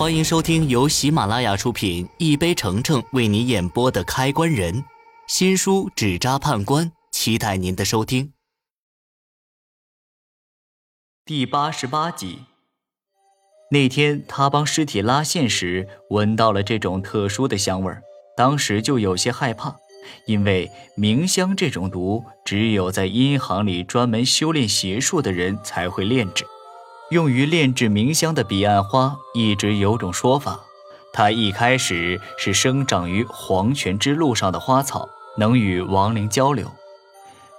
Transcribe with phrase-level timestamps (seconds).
[0.00, 4.74] 欢迎收听由喜马拉雅出品、一杯橙橙为你演播的《开关人》
[5.28, 8.32] 新书《纸扎判官》，期待您的收听。
[11.26, 12.38] 第八十八集，
[13.70, 18.00] 那天他帮尸体拉线时，闻到了这种特殊的香味儿，
[18.34, 19.76] 当时就有些害怕，
[20.26, 26.46] 因为冥香这种毒，只有在阴行里专门修炼邪术的人才会炼制。
[27.10, 30.60] 用于炼制冥香的彼岸花，一直有种说法，
[31.12, 36.70] 它一开始是生长于黄泉之路上的花草，能与亡灵交流。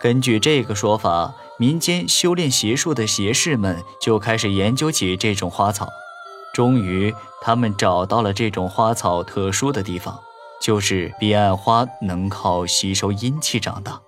[0.00, 5.88] 根据这个说法，民间修炼邪术的邪士们就开始研究起这种花草。
[6.52, 10.18] 终于，他们找到了这种花草特殊的地方，
[10.60, 14.00] 就是彼岸花能靠吸收阴气长大，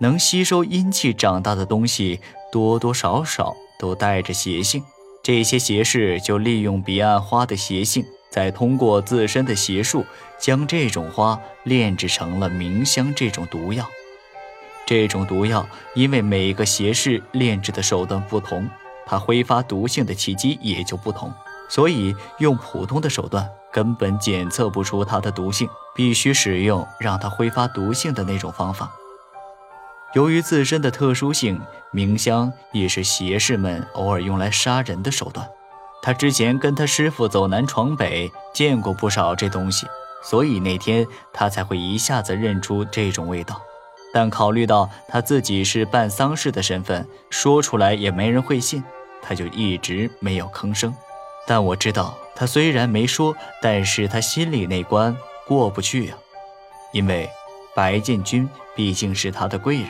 [0.00, 2.20] 能吸收阴气长大的东西，
[2.50, 3.54] 多多少少。
[3.80, 4.82] 都带着邪性，
[5.22, 10.04] 这些邪士就利用彼岸花的邪性，再通过自身的邪术，
[10.36, 13.88] 将这种花炼制成了冥香这种毒药。
[14.84, 18.68] 这种毒药因为每个邪士炼制的手段不同，
[19.06, 21.32] 它挥发毒性的契机也就不同，
[21.70, 28.90] 所以用普通的手段根本检测不出它的毒性，必须使用让它挥发毒性的那种方法。
[30.14, 31.60] 由于自身的特殊性，
[31.92, 35.46] 冥香也是邪士们偶尔用来杀人的手段。
[36.00, 39.86] 他之前跟他师傅走南闯北，见过不少这东西，
[40.24, 43.60] 所以那天他才会一下子认出这种味道。
[44.14, 48.82] 但考虑到他自己是办丧事的身份，说出来也没人会信，
[49.20, 50.94] 他就一直没有吭声。
[51.46, 55.14] 但我知道，他虽然没说，但是他心里那关
[55.46, 56.14] 过不去呀，
[56.92, 57.28] 因为。
[57.78, 59.86] 白建军毕竟是他的贵人。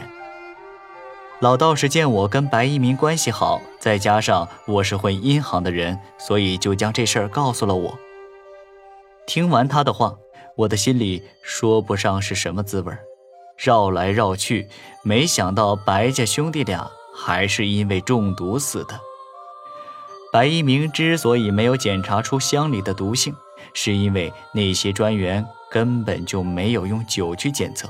[1.41, 7.99] 老道士见我跟白一鸣关系好，再加上我是混阴行的人，所以就将这事儿告诉了我。
[9.27, 10.15] 听完他的话，
[10.55, 12.93] 我的心里说不上是什么滋味
[13.57, 14.69] 绕来绕去，
[15.03, 19.01] 没想到白家兄弟俩还是因为中毒死的。
[20.31, 23.35] 白一鸣之所以没有检查出香里的毒性，
[23.73, 25.47] 是因为那些专员。
[25.71, 27.89] 根本就没有用酒去检测，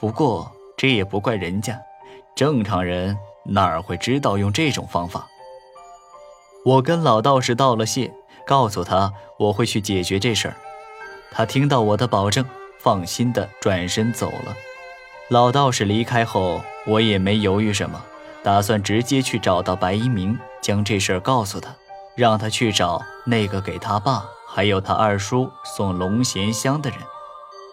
[0.00, 1.80] 不过这也不怪人家，
[2.34, 5.26] 正常人哪儿会知道用这种方法？
[6.64, 8.12] 我跟老道士道了谢，
[8.46, 10.54] 告诉他我会去解决这事儿。
[11.30, 12.44] 他听到我的保证，
[12.78, 14.54] 放心的转身走了。
[15.28, 18.02] 老道士离开后，我也没犹豫什么，
[18.42, 21.74] 打算直接去找到白一鸣，将这事儿告诉他，
[22.14, 24.24] 让他去找那个给他爸。
[24.54, 26.98] 还有他二叔送龙涎香的人，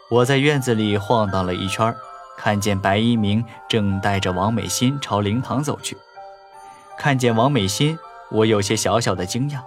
[0.10, 1.94] 我在院子里晃荡了一圈，
[2.38, 5.98] 看见白一鸣正带着王美心朝灵堂走去。
[6.98, 8.00] 看见王美心，
[8.32, 9.60] 我有些小小的惊讶。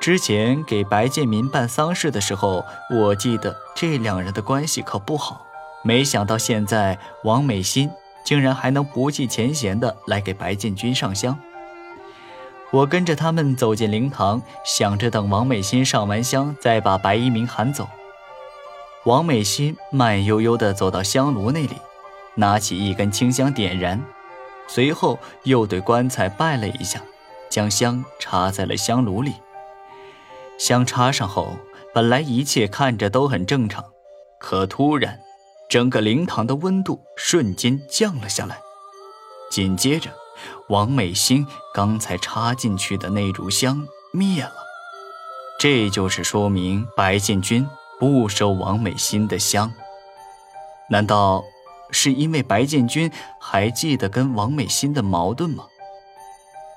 [0.00, 5.46] 之前给白建民办丧事的时候，我记得这两人的关系可不好。
[5.84, 7.88] 没想到现在王美心
[8.24, 11.38] 竟然还能不计前嫌的来给白建军上香。
[12.72, 17.86] 我跟着他们走进灵堂，想着等王美心上完香，再把白一鸣喊走。
[19.04, 21.76] 王美心慢悠悠地走到香炉那里，
[22.36, 24.00] 拿起一根清香点燃，
[24.66, 27.02] 随后又对棺材拜了一下，
[27.50, 29.34] 将香插在了香炉里。
[30.58, 31.56] 香插上后，
[31.92, 33.84] 本来一切看着都很正常，
[34.38, 35.20] 可突然，
[35.68, 38.60] 整个灵堂的温度瞬间降了下来，
[39.50, 40.21] 紧接着。
[40.68, 44.52] 王美心刚才插进去的那炷香灭了，
[45.58, 47.66] 这就是说明白建军
[47.98, 49.72] 不收王美心的香。
[50.90, 51.44] 难道
[51.90, 53.10] 是因为白建军
[53.40, 55.64] 还记得跟王美心的矛盾吗？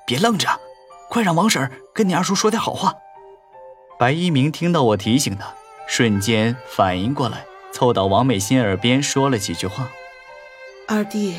[0.06, 0.48] 别愣着，
[1.08, 2.94] 快让王婶跟你二叔说点好话。
[3.98, 5.54] 白一鸣听到我提醒他，
[5.88, 9.88] 瞬间反应过来，凑到王美心耳边说了几句话
[10.86, 11.36] ：“二弟。”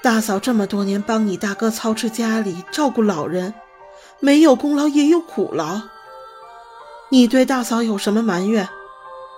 [0.00, 3.52] 大嫂这么多年帮你大哥操持家里、照顾老人，
[4.20, 5.80] 没有功劳也有苦劳。
[7.10, 8.68] 你对大嫂有什么埋怨？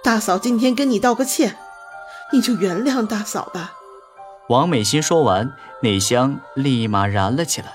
[0.05, 1.57] 大嫂今天跟你道个歉，
[2.33, 3.73] 你就原谅大嫂吧。
[4.49, 5.53] 王美心说完，
[5.83, 7.75] 那香立马燃了起来，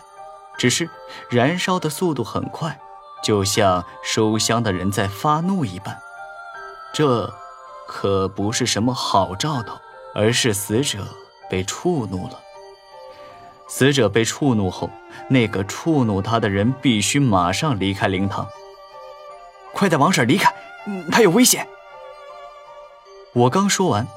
[0.57, 0.89] 只是
[1.30, 2.80] 燃烧的速度很快，
[3.24, 5.98] 就像收香的人在发怒一般。
[6.94, 7.33] 这
[7.88, 9.75] 可不是什么好兆头，
[10.13, 11.07] 而是死者
[11.50, 12.39] 被触怒了。
[13.67, 14.89] 死者被触怒后，
[15.29, 18.47] 那个触怒他的人必须马上离开灵堂。
[19.73, 20.53] 快带王婶离开，
[21.12, 21.67] 他有危险。
[23.33, 24.07] 我刚说完，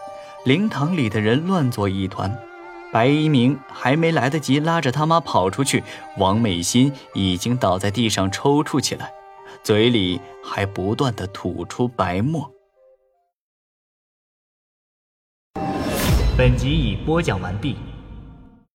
[0.45, 2.37] 灵堂里的人乱作一团。
[2.93, 5.83] 白一鸣还没来得及拉着他妈跑出去，
[6.17, 9.13] 王美心已经倒在地上抽搐起来，
[9.63, 12.51] 嘴里还不断的吐出白沫。
[16.37, 17.77] 本集已播讲完毕。